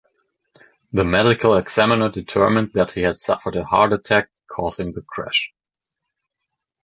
The 0.93 1.05
medical 1.05 1.53
examiner 1.53 2.09
determined 2.09 2.71
that 2.73 2.93
he 2.93 3.03
had 3.03 3.19
suffered 3.19 3.55
a 3.55 3.63
heart 3.65 3.93
attack, 3.93 4.31
causing 4.49 4.93
the 4.93 5.03
crash. 5.03 5.53